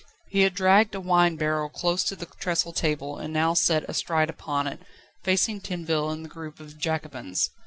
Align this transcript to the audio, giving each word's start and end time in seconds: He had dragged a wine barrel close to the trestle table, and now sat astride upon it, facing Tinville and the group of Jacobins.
He 0.29 0.41
had 0.41 0.55
dragged 0.55 0.95
a 0.95 0.99
wine 0.99 1.35
barrel 1.35 1.69
close 1.69 2.03
to 2.05 2.15
the 2.15 2.25
trestle 2.25 2.73
table, 2.73 3.19
and 3.19 3.31
now 3.31 3.53
sat 3.53 3.87
astride 3.87 4.31
upon 4.31 4.65
it, 4.65 4.79
facing 5.21 5.61
Tinville 5.61 6.09
and 6.11 6.25
the 6.25 6.29
group 6.29 6.59
of 6.59 6.79
Jacobins. 6.79 7.51